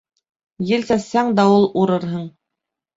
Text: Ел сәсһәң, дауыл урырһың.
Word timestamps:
Ел 0.69 0.87
сәсһәң, 0.89 1.31
дауыл 1.43 1.71
урырһың. 1.85 2.29